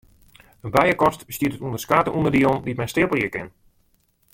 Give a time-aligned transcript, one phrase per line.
[0.65, 3.47] In bijekast bestiet út ûnderskate ûnderdielen dy't men steapelje kin.